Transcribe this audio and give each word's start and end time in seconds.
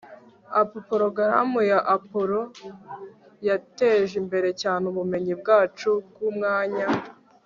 ap] 0.61 0.71
porogaramu 0.87 1.59
ya 1.71 1.79
apollo 1.95 2.41
yateje 3.47 4.13
imbere 4.21 4.49
cyane 4.61 4.83
ubumenyi 4.91 5.33
bwacu 5.41 5.89
bwumwanya 6.07 6.85